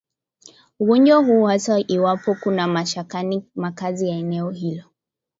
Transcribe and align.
ugonjwa 0.79 1.17
huu 1.17 1.43
hasa 1.43 1.79
iwapo 1.87 2.35
kuna 2.35 2.67
maskani 2.67 3.35
au 3.35 3.43
makazi 3.55 4.07
yao 4.09 4.19
eneo 4.19 4.49
hilo 4.49 4.83